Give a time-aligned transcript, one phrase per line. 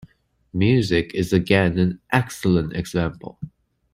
[0.53, 3.37] Music is again, an excellent example.